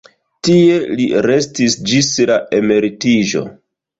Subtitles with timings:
[0.45, 3.45] Tie li restis ĝis la emeritiĝo.